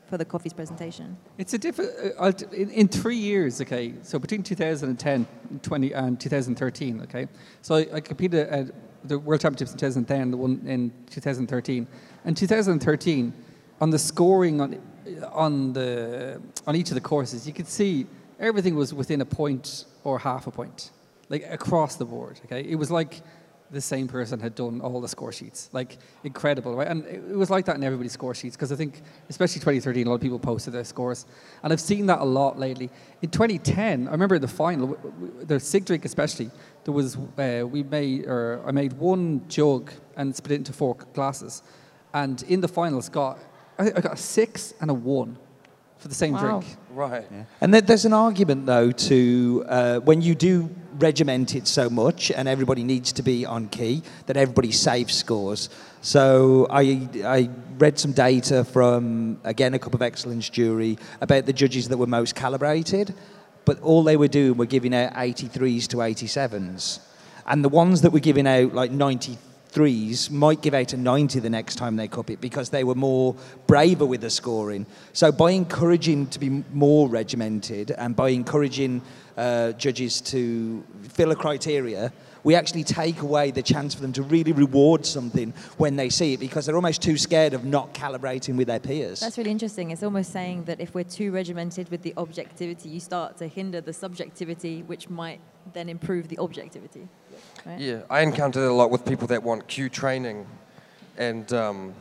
[0.08, 1.18] for the coffee's presentation.
[1.38, 1.92] It's a different.
[2.18, 3.94] Uh, in, in three years, okay.
[4.04, 5.28] So between 2010,
[5.62, 7.28] 20, and 2013, okay.
[7.62, 8.72] So I, I competed at
[9.04, 11.88] the World Championships in 2010, the one in 2013,
[12.24, 13.34] and 2013,
[13.82, 14.80] on the scoring on
[15.32, 18.06] on the on each of the courses, you could see
[18.40, 20.92] everything was within a point or half a point,
[21.30, 22.40] like across the board.
[22.46, 23.22] Okay, it was like
[23.70, 25.70] the same person had done all the score sheets.
[25.74, 26.88] Like incredible, right?
[26.88, 30.10] And it was like that in everybody's score sheets because I think, especially 2013, a
[30.10, 31.26] lot of people posted their scores,
[31.64, 32.90] and I've seen that a lot lately.
[33.22, 34.98] In 2010, I remember in the final,
[35.44, 36.50] the sig drink especially,
[36.86, 40.96] there was uh, we made or I made one jug and split it into four
[41.14, 41.64] glasses,
[42.14, 43.40] and in the finals got
[43.80, 45.38] I, I got a six and a one
[46.00, 46.60] for the same Wow.
[46.60, 46.78] drink.
[46.94, 47.26] Right.
[47.62, 52.32] And there, there's an argument, though, to uh, when you do regiment it so much
[52.32, 55.70] and everybody needs to be on key, that everybody saves scores.
[56.02, 61.54] So I, I read some data from, again, a Cup of Excellence jury about the
[61.54, 63.14] judges that were most calibrated,
[63.66, 67.00] but all they were doing were giving out 83s to 87s.
[67.46, 68.92] And the ones that were giving out like
[69.72, 72.96] 93s might give out a 90 the next time they cup it because they were
[72.96, 73.36] more
[73.68, 74.86] braver with the scoring.
[75.14, 79.02] So by encouraging to be more regimented and by encouraging
[79.36, 82.12] uh, judges to fill a criteria,
[82.44, 86.34] we actually take away the chance for them to really reward something when they see
[86.34, 89.20] it because they're almost too scared of not calibrating with their peers.
[89.20, 89.92] That's really interesting.
[89.92, 93.82] It's almost saying that if we're too regimented with the objectivity, you start to hinder
[93.82, 95.42] the subjectivity, which might
[95.74, 97.08] then improve the objectivity.
[97.68, 97.80] Right?
[97.80, 100.48] Yeah, I encounter that a lot with people that want Q training,
[101.18, 101.94] and um,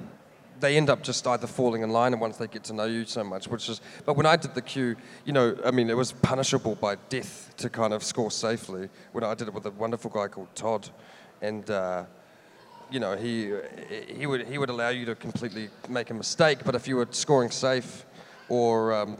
[0.60, 3.04] they end up just either falling in line and once they get to know you
[3.04, 3.80] so much, which is.
[4.04, 7.52] But when I did the Q, you know, I mean, it was punishable by death
[7.56, 8.88] to kind of score safely.
[9.10, 10.88] When I did it with a wonderful guy called Todd,
[11.42, 11.68] and.
[11.68, 12.04] Uh,
[12.88, 13.52] you know, he,
[14.16, 17.08] he, would, he would allow you to completely make a mistake, but if you were
[17.10, 18.06] scoring safe
[18.48, 19.16] or um,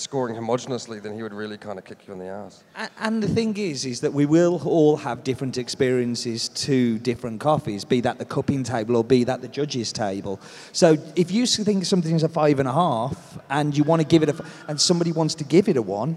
[0.00, 2.64] scoring homogeneously, then he would really kind of kick you in the ass.
[2.98, 7.84] And the thing is, is that we will all have different experiences to different coffees,
[7.84, 10.40] be that the cupping table or be that the judges table.
[10.72, 14.22] So if you think something's a five and a half and you want to give
[14.22, 16.16] it a, and somebody wants to give it a one,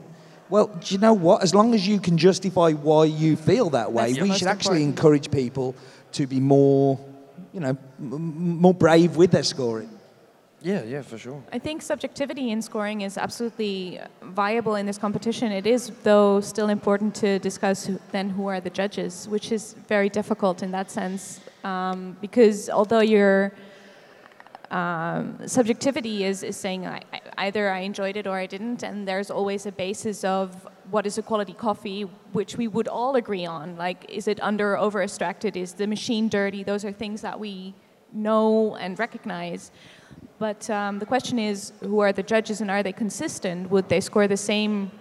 [0.50, 1.42] well, do you know what?
[1.42, 4.84] As long as you can justify why you feel that way, That's we should actually
[4.84, 5.00] important.
[5.00, 5.76] encourage people
[6.14, 7.00] to be more,
[7.54, 7.70] you know,
[8.00, 9.90] m- m- more brave with their scoring.
[10.64, 11.44] Yeah, yeah, for sure.
[11.52, 15.52] I think subjectivity in scoring is absolutely viable in this competition.
[15.52, 20.08] It is, though, still important to discuss then who are the judges, which is very
[20.08, 23.52] difficult in that sense, um, because although you're
[24.72, 29.06] um, subjectivity is, is saying I, I, either I enjoyed it or I didn't, and
[29.08, 33.46] there's always a basis of what is a quality coffee, which we would all agree
[33.46, 33.76] on.
[33.76, 35.58] Like, is it under or over extracted?
[35.58, 36.64] Is the machine dirty?
[36.64, 37.76] Those are things that we
[38.14, 39.72] know and recognize.
[40.44, 43.70] But um, the question is, who are the judges and are they consistent?
[43.72, 44.92] Would they score the same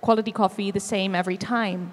[0.00, 1.92] quality coffee the same every time?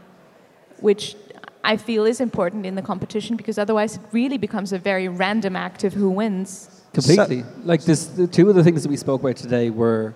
[0.77, 1.15] Which
[1.63, 5.55] I feel is important in the competition because otherwise it really becomes a very random
[5.55, 6.69] act of who wins.
[6.93, 7.43] Completely.
[7.63, 10.13] like this, the two of the things that we spoke about today were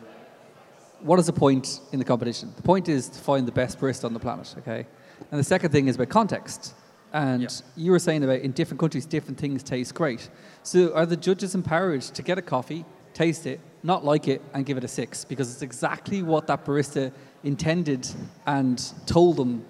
[1.02, 2.54] what is the point in the competition?
[2.58, 4.86] The point is to find the best barista on the planet, okay?
[5.32, 6.76] And the second thing is about context.
[7.14, 7.50] And Yeah.
[7.76, 10.30] you were saying about in different countries, different things taste great.
[10.64, 14.66] So are the judges empowered to get a coffee, taste it, not like it, and
[14.66, 15.24] give it a six?
[15.26, 17.12] Because it's exactly what that barista
[17.44, 18.08] intended
[18.46, 19.64] and told them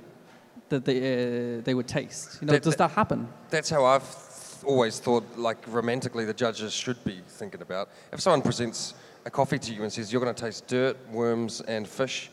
[0.70, 2.40] that they, uh, they would taste.
[2.42, 3.28] You know, That- does that happen?
[3.50, 7.90] That's how I've th- always thought, like romantically, the judges should be thinking about.
[8.12, 8.96] If someone presents
[9.26, 12.32] a coffee to you and says you're going to taste dirt, worms, and fish,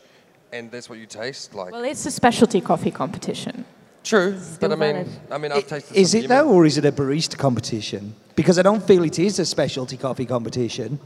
[0.51, 3.65] and that's what you taste, like Well, it's a specialty coffee competition.
[4.05, 4.39] True.
[4.59, 5.07] But I mean, valid.
[5.31, 5.95] I mean, I've tasted.
[5.97, 8.15] Is it though, or is it a barista competition?
[8.35, 10.99] Because I don't feel it is a specialty coffee competition.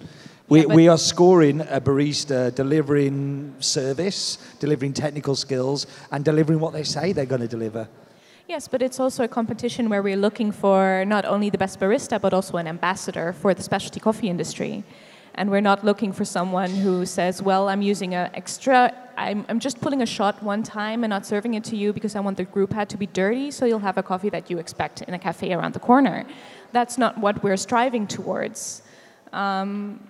[0.50, 6.74] We, Yeah, we are scoring a barista delivering service, delivering technical skills, and delivering what
[6.74, 7.88] they say they're going to deliver.
[8.48, 12.20] Yes, but it's also a competition where we're looking for not only the best barista,
[12.20, 14.84] but also an ambassador for the specialty coffee industry.
[15.36, 19.60] And we're not looking for someone who says, well, I'm using an extra, I'm, I'm
[19.60, 22.38] just pulling a shot one time and not serving it to you because I want
[22.38, 25.13] the group pad to be dirty, so you'll have a coffee that you expect in
[25.13, 26.26] a cafe around the corner.
[26.72, 28.82] That's not what we're striving towards.
[29.34, 30.08] Um,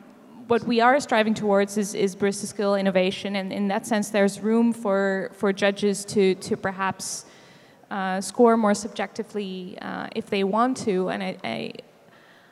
[0.48, 4.40] what we are striving towards is, is barista skill innovation, and in that sense, there's
[4.40, 7.26] room for, for judges to, to perhaps
[7.92, 11.10] uh, score more subjectively uh, if they want to.
[11.10, 11.74] And I,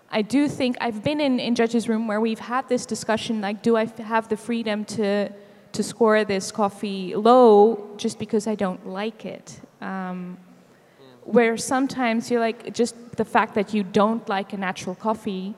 [0.09, 3.61] I do think I've been in, in judges' room where we've had this discussion like,
[3.61, 5.29] do I f- have the freedom to,
[5.73, 9.59] to score this coffee low just because I don't like it?
[9.81, 10.37] Um,
[11.23, 15.55] where sometimes you're like, just the fact that you don't like a natural coffee,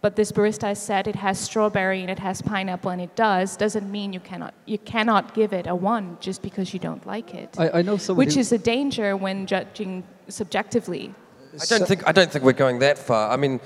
[0.00, 3.90] but this barista said it has strawberry and it has pineapple and it does, doesn't
[3.90, 7.56] mean you cannot, you cannot give it a one just because you don't like it
[7.58, 11.12] I, I know someone which who, is a danger when judging subjectively.
[11.60, 13.30] I don't think I don't think we're going that far.
[13.30, 13.60] I mean,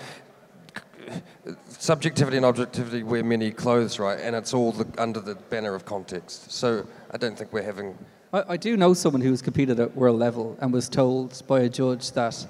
[1.69, 4.19] subjectivity and objectivity wear many clothes, right?
[4.21, 6.51] And it's all the, under the banner of context.
[6.51, 7.97] So I don't think we're having.
[8.33, 11.69] I, I do know someone who's competed at world level and was told by a
[11.69, 12.47] judge that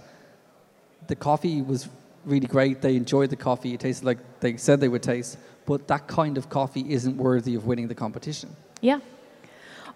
[1.06, 1.88] the coffee was
[2.24, 2.82] really great.
[2.82, 3.74] They enjoyed the coffee.
[3.74, 7.54] It tasted like they said they would taste, but that kind of coffee isn't worthy
[7.54, 8.54] of winning the competition.
[8.80, 9.00] Yeah.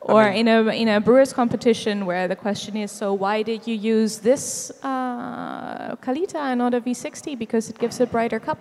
[0.06, 3.74] Or in a in a brewers competition where the question is, so why did you
[3.74, 8.58] use this uh, Kalita and not a V60 because it gives a brighter cup?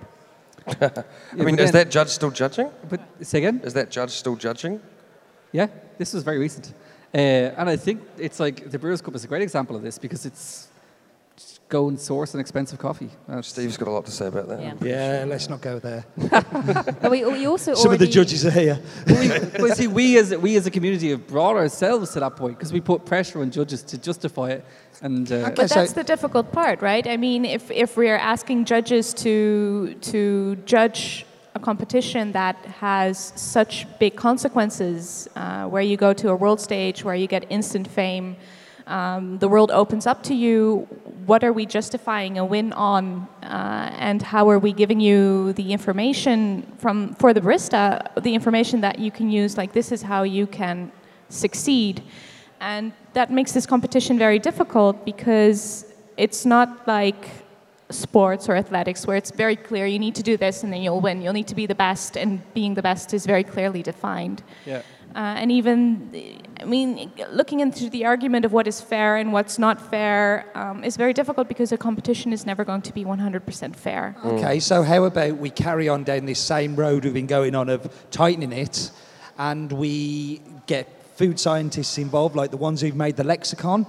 [0.68, 1.04] I
[1.36, 2.70] Yeah, mean, is then- that judge still judging?
[2.90, 3.60] But say again?
[3.64, 4.80] Is that judge still judging?
[5.52, 6.74] Yeah, this was very recent.
[7.14, 7.18] Uh,
[7.60, 10.26] and I think it's like the Brewers Cup is a great example of this because
[10.26, 10.73] it's just
[11.74, 13.10] go and source an expensive coffee.
[13.28, 14.60] That's- Steve's got a lot to say about that.
[14.62, 14.74] Yeah.
[14.94, 16.04] Yeah, let's not go there.
[17.02, 18.78] But we, we also Some of the judges are here.
[19.08, 19.28] we,
[19.62, 22.72] well, see, we as we as a community have brought ourselves to that point because
[22.78, 24.62] we put pressure on judges to justify it.
[25.08, 27.06] And uh, But so- that's the difficult part, right?
[27.16, 30.22] I mean, if, if we're asking judges to, to
[30.74, 32.58] judge a competition that
[32.88, 35.02] has such big consequences,
[35.36, 38.28] uh, where you go to a world stage, where you get instant fame,
[38.88, 40.88] um, the world opens up to you,
[41.26, 43.28] what are we justifying a win on?
[43.44, 47.84] Uh, and how are we giving you the information from, for the barista,
[48.22, 50.92] the information that you can use, like this is how you can
[51.30, 52.04] succeed.
[52.60, 55.86] And that makes this competition very difficult because
[56.18, 57.30] it's not like
[57.90, 61.02] sports or athletics where it's very clear you need to do this and then you'll
[61.02, 61.22] win.
[61.22, 64.44] You'll need to be the best, and being the best is very clearly defined.
[64.66, 64.82] yeah.
[65.16, 69.60] Uh, and even, I mean, looking into the argument of what is fair and what's
[69.60, 73.76] not fair um, is very difficult because a competition is never going to be 100%
[73.76, 74.16] fair.
[74.26, 77.70] Okay, so how about we carry on down this same road we've been going on
[77.70, 78.92] of tightening it,
[79.38, 83.86] and we get food scientists involved, like the ones who've made the lexicon,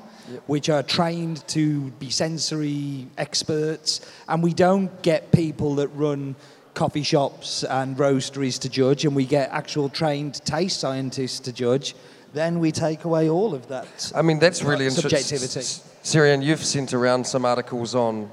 [0.46, 6.36] which are trained to be sensory experts, and we don't get people that run
[6.74, 11.94] coffee shops and roasteries to judge, and we get actual trained taste scientists to judge.
[12.32, 14.12] Then we take away all of that.
[14.14, 15.22] I mean, that's really interesting.
[15.22, 15.82] subjectivity.
[16.02, 18.30] Serian, you've sent around some articles on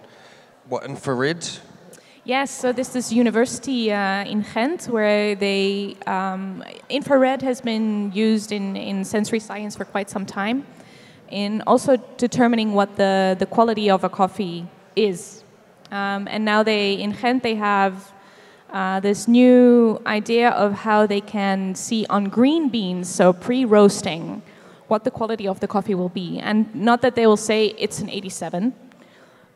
[0.67, 1.47] what infrared.
[2.23, 8.51] Yes, so this is university uh, in Ghent where they um, infrared has been used
[8.51, 10.65] in, in sensory science for quite some time,
[11.29, 15.43] in also determining what the, the quality of a coffee is.
[15.91, 18.11] Um, and now they, in Ghent, they have
[18.71, 24.41] uh, this new idea of how they can see on green beans, so pre-roasting,
[24.87, 26.39] what the quality of the coffee will be.
[26.39, 28.73] And not that they will say it's an 87,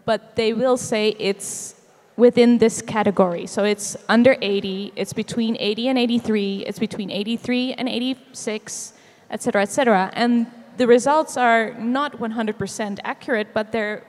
[0.05, 1.75] but they will say it's
[2.17, 3.45] within this category.
[3.45, 8.93] So it's under 80, it's between 80 and 83, it's between 83 and 86,
[9.31, 10.11] etc., etc.
[10.13, 10.47] And
[10.77, 14.03] the results are not 100% accurate, but they're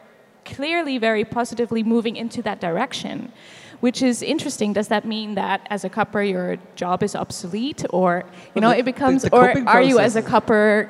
[0.45, 3.33] clearly very positively moving into that direction,
[3.81, 4.73] which is interesting.
[4.73, 8.25] Does that mean that as a cupper your job is obsolete, or
[8.55, 10.89] you know the- it becomes, the- the or cupping are you as a cupper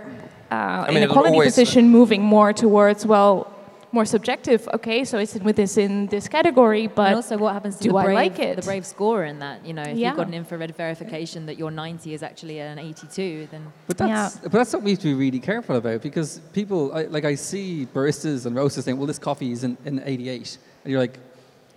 [0.50, 3.52] uh, mean, in a quality always- position moving more towards well?
[3.92, 5.04] More subjective, okay.
[5.04, 7.96] So it's with this in this category, but and also, what happens to do the
[7.96, 8.56] I brave, like it?
[8.56, 9.64] the brave scorer in that?
[9.64, 10.08] You know, if Yeah.
[10.08, 14.36] you've got an infrared verification that your 90 is actually an 82, then But that's
[14.38, 17.36] but that's something we have to be really careful about because people I, like I
[17.36, 21.18] see baristas and roasters saying, "Well, this coffee is an, an 88," and you're like,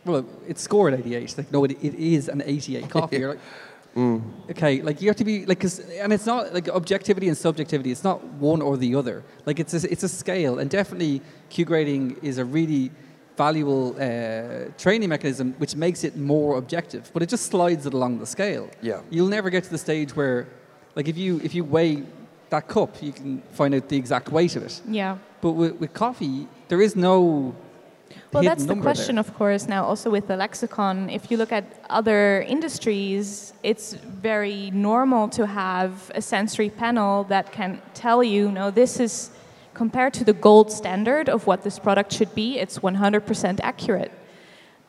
[0.05, 3.17] "Well, it's scored 88." Like, no, it, it is an 88 coffee.
[3.17, 3.39] You're like,
[4.51, 7.91] okay, like you have to be like, 'cause- and it's not like objectivity and subjectivity.
[7.91, 9.23] It's not one or the other.
[9.45, 12.91] Like it's a, it's a scale, and definitely Q grading is a really
[13.37, 18.19] valuable uh, training mechanism which makes it more objective, but it just slides it along
[18.19, 18.69] the scale.
[18.81, 19.01] Yeah.
[19.09, 20.45] You'll never get to the stage where,
[20.95, 22.03] like, if you if you weigh
[22.49, 24.81] that cup, you can find out the exact weight of it.
[24.87, 25.17] yeah.
[25.41, 27.55] But with, with coffee, there is no.
[28.32, 29.22] Well, that's the question, there.
[29.22, 31.10] of course, now also with the lexicon.
[31.10, 37.51] If you look at other industries, it's very normal to have a sensory panel that
[37.51, 39.32] can tell you, no, this is
[39.74, 44.12] compared to the gold standard of what this product should be, it's 100% accurate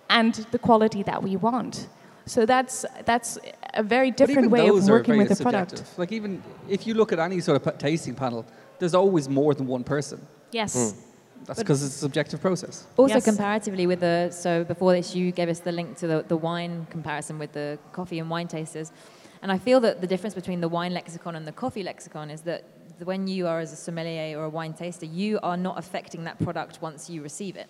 [0.08, 1.88] and the quality that we want.
[2.26, 3.38] So that's, that's
[3.74, 5.84] a very different way of working with the product.
[5.96, 8.44] Like even if you look at any sort of tasting panel,
[8.78, 10.26] there's always more than one person.
[10.52, 10.74] Yes.
[10.74, 11.09] Hmm.
[11.46, 12.86] That's because it's a subjective process.
[12.96, 13.24] Also, Yes.
[13.24, 16.86] comparatively with the so before this, you gave us the link to the, the wine
[16.90, 18.92] comparison with the coffee and wine tasters,
[19.42, 22.42] and I feel that the difference between the wine lexicon and the coffee lexicon is
[22.42, 22.64] that
[23.04, 26.38] when you are as a sommelier or a wine taster, you are not affecting that
[26.38, 27.68] product once you receive it.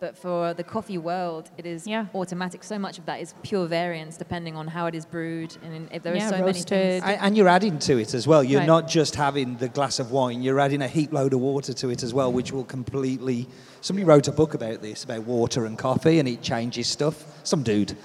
[0.00, 2.06] But for the coffee world, it is Yeah.
[2.14, 2.62] automatic.
[2.62, 6.04] So much of that is pure variance depending on how it is brewed, and if
[6.04, 7.02] there are Yeah, so many things.
[7.04, 8.44] And, and you're adding to it as well.
[8.44, 8.66] You're Right.
[8.66, 11.90] not just having the glass of wine, you're adding a heap load of water to
[11.90, 13.48] it as well, which will completely.
[13.80, 17.24] Somebody wrote a book about this, about water and coffee, and it changes stuff.
[17.42, 17.96] Some dude.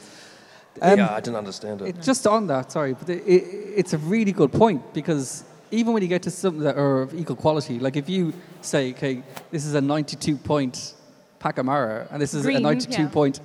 [0.81, 1.89] Um, yeah, I didn't understand it.
[1.89, 3.43] It, just on that, sorry, but it, it,
[3.75, 7.13] it's a really good point because even when you get to something that are of
[7.13, 9.21] equal quality, like if you say, okay,
[9.51, 10.95] this is a 92 point
[11.43, 13.07] Pacamara and this is Green, a 92 yeah.
[13.09, 13.41] point,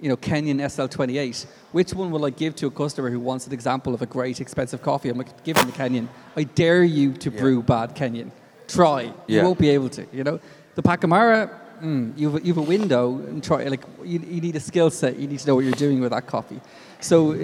[0.00, 3.52] you know, Kenyan SL28, which one will I give to a customer who wants an
[3.52, 5.08] example of a great expensive coffee?
[5.08, 6.08] I'm like, give him the Kenyan.
[6.36, 8.30] I dare you to brew bad Kenyan.
[8.68, 9.12] Try.
[9.26, 10.06] You won't be able to.
[10.12, 10.40] You know,
[10.74, 11.50] the Pacamara.
[11.80, 15.16] Mm, you've, a- you've a window and try like you, you need a skill set
[15.16, 16.60] you need to know what you're doing with that coffee
[16.98, 17.36] so uh,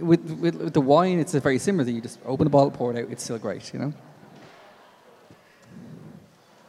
[0.00, 2.72] with, with, with the wine it's a very similar thing you just open the bottle
[2.72, 3.92] pour it out it's still great you know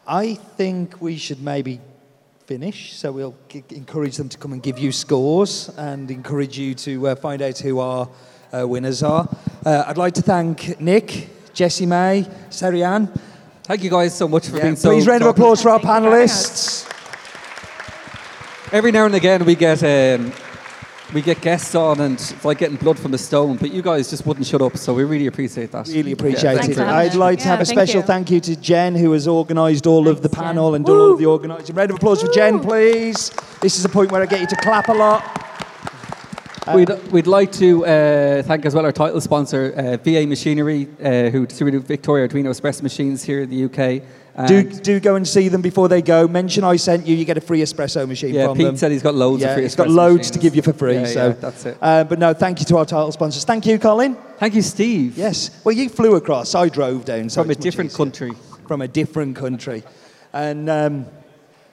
[0.05, 1.81] I think we should maybe
[2.51, 6.73] finish, so we'll g- encourage them to come and give you scores and encourage you
[6.75, 8.07] to uh, find out who our
[8.53, 9.27] uh, winners are.
[9.65, 13.07] Uh, I'd like to thank Nick, Jessie May, Serian.
[13.63, 15.79] thank you guys so much for Yeah, being so please, round of applause for our
[15.79, 16.85] Thank you for having us.
[16.85, 18.73] panelists.
[18.73, 20.31] every now and again we get um,
[21.13, 24.09] we get guests on and it's like getting blood from a stone but you guys
[24.09, 26.73] just wouldn't shut up so we really appreciate that Really appreciate thanks it.
[26.73, 28.07] for very having I'd like to Yeah, have a thank special you.
[28.07, 30.45] thank you to Jen, who has organised all of the Thanks, Jen.
[30.55, 31.75] panel and done all of the organising.
[31.75, 33.31] Round of applause for Jen, please.
[33.61, 35.23] This is a point where I get you to clap a lot.
[36.75, 41.29] We'd, we'd like to uh, thank as well our title sponsor, uh, VA Machinery, uh,
[41.29, 44.03] who distributed Victoria Arduino espresso machines here in the UK.
[44.45, 46.27] Do, And, do go and see them before they go.
[46.27, 48.77] Mention I sent you, you get a free espresso machine yeah, from Pete them.
[48.77, 50.31] said he's got loads yeah, of free he's got loads machines.
[50.31, 50.93] to give you for free.
[50.93, 51.77] Yeah, so yeah, that's it.
[51.81, 53.43] Uh, but no, thank you to our title sponsors.
[53.45, 54.15] Thank you, Colin.
[54.37, 55.17] Thank you, Steve.
[55.17, 55.49] Yes.
[55.63, 56.53] Well, you flew across.
[56.53, 57.29] I drove down.
[57.29, 57.97] So From a different easier.
[57.97, 58.31] country.
[58.67, 59.83] From a different country.
[60.33, 61.07] And um,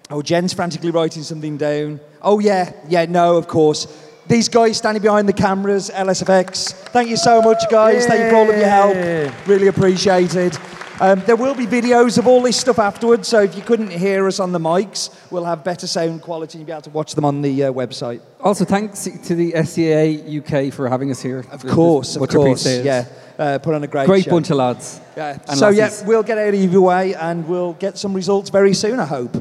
[0.09, 2.01] oh, Jen's frantically writing something down.
[2.23, 3.87] Oh yeah, yeah, no, of course.
[4.27, 6.73] These guys standing behind the cameras, LSFX.
[6.73, 8.07] Thank you so much, guys.
[8.07, 9.47] Thank you for all of your help.
[9.47, 10.57] Really appreciated.
[11.01, 14.29] Um, there will be videos of all this stuff afterwards, so if you couldn't hear
[14.29, 17.17] us on the mics, we'll have better sound quality and you'll be able to watch
[17.17, 18.21] them on the uh, website.
[18.41, 21.45] Also, thanks to the SCA UK for having us here.
[21.51, 22.65] Of course, of course.
[22.65, 23.07] Yeah,
[23.39, 24.31] uh, put on a great, Great show.
[24.31, 25.01] bunch of lads.
[25.17, 25.39] Yeah.
[25.55, 29.01] So yeah, we'll get out of your way and we'll get some results very soon,
[29.01, 29.37] I hope.